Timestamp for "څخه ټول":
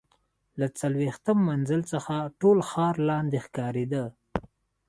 1.93-2.57